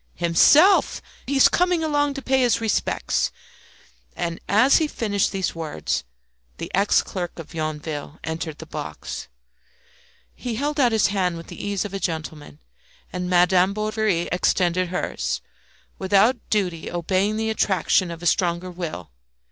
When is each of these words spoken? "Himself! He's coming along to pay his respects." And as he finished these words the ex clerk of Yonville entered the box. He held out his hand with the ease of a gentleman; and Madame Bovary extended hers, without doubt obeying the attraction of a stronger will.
"Himself! 0.15 0.99
He's 1.27 1.47
coming 1.47 1.83
along 1.83 2.15
to 2.15 2.23
pay 2.23 2.41
his 2.41 2.59
respects." 2.59 3.31
And 4.15 4.39
as 4.49 4.77
he 4.77 4.87
finished 4.87 5.31
these 5.31 5.53
words 5.53 6.05
the 6.57 6.71
ex 6.73 7.03
clerk 7.03 7.37
of 7.37 7.53
Yonville 7.53 8.17
entered 8.23 8.57
the 8.57 8.65
box. 8.65 9.27
He 10.33 10.55
held 10.55 10.79
out 10.79 10.91
his 10.91 11.09
hand 11.13 11.37
with 11.37 11.49
the 11.49 11.63
ease 11.63 11.85
of 11.85 11.93
a 11.93 11.99
gentleman; 11.99 12.57
and 13.13 13.29
Madame 13.29 13.75
Bovary 13.75 14.21
extended 14.31 14.87
hers, 14.87 15.39
without 15.99 16.49
doubt 16.49 16.73
obeying 16.89 17.37
the 17.37 17.51
attraction 17.51 18.09
of 18.09 18.23
a 18.23 18.25
stronger 18.25 18.71
will. 18.71 19.11